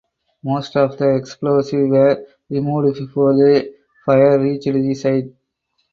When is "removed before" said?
2.49-3.33